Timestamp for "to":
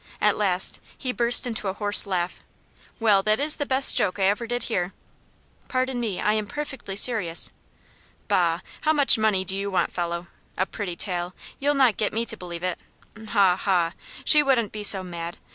12.25-12.35